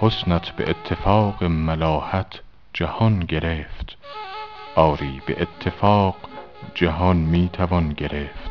[0.00, 2.40] حسنت به اتفاق ملاحت
[2.72, 3.96] جهان گرفت.
[4.74, 6.16] آری به اتفاق
[6.74, 8.50] جهان می توان گرفت.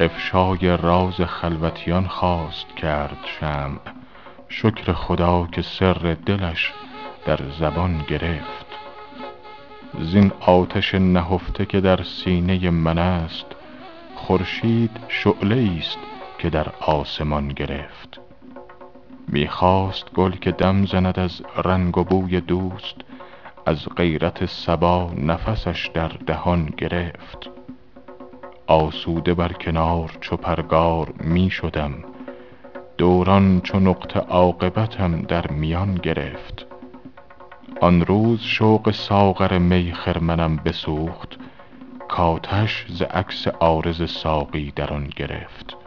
[0.00, 3.78] افشای راز خلوتیان خواست کرد شمع.
[4.48, 6.72] شکر خدا که سر دلش
[7.26, 8.66] در زبان گرفت.
[10.00, 13.46] زین آتش نهفته که در سینه من است
[14.16, 15.98] خورشید شعله ایست
[16.38, 18.20] که در آسمان گرفت.
[19.32, 22.96] می خواست گل که دم زند از رنگ و بوی دوست
[23.66, 27.50] از غیرت صبا نفسش در دهان گرفت.
[28.66, 31.94] آسوده بر کنار چو پرگار می شدم
[32.98, 36.66] دوران چو نقطه عاقبتم در میان گرفت.
[37.80, 41.38] آن روز شوق ساغر می خرمنم بسوخت
[42.08, 45.81] کآتش ز عکس عارض ساقی در آن گرفت.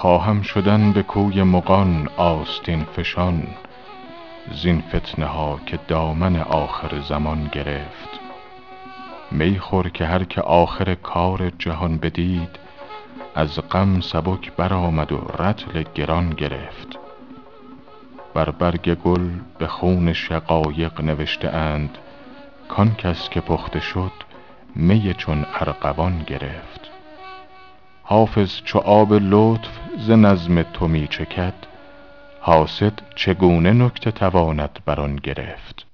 [0.00, 3.42] خواهم شدن به کوی مغان آستین فشان
[4.52, 8.08] زین فتنه ها که دامن آخرزمان گرفت.
[9.30, 12.48] می خور که هر که آخر کار جهان بدید
[13.34, 16.98] از غم سبک برآمد و رطل گران گرفت.
[18.34, 21.98] بر برگ گل به خون شقایق نوشته اند
[22.68, 24.12] کآن کس که پخته شد
[24.74, 26.90] می چون ارغوان گرفت.
[28.10, 31.54] حافظ چو آب لطف ز نظم تو می چکد
[32.40, 35.87] حاسد چگونه نکته تواند بر آن گرفت؟